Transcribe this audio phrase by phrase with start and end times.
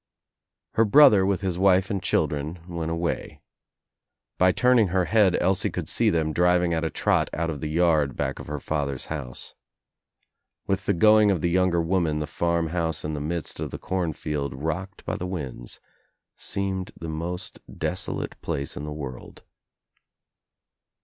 [0.71, 3.39] Her brother with his wife and children went away.
[4.39, 7.69] By turning her head Elsie could see them driving at a trot out of the
[7.69, 9.53] yard back of her father's house."
[10.65, 13.77] With the going of the younger woman the farm house in the midst of the
[13.77, 15.79] cornfield rocked by the winds
[16.35, 19.43] seemed the most desolate place in the world.